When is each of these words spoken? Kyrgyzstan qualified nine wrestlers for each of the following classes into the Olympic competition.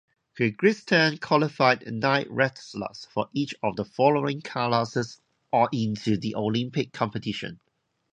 Kyrgyzstan 0.35 1.21
qualified 1.21 1.83
nine 1.85 2.25
wrestlers 2.31 3.05
for 3.13 3.29
each 3.33 3.53
of 3.61 3.75
the 3.75 3.85
following 3.85 4.41
classes 4.41 5.21
into 5.71 6.17
the 6.17 6.33
Olympic 6.33 6.91
competition. 6.91 7.59